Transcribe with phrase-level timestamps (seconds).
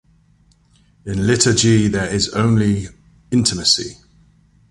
[1.05, 2.87] In liturgy there is only
[3.29, 3.97] intimacy.